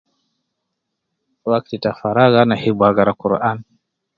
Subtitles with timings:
[1.49, 3.57] Wakti ta harag ana hibu agara Quran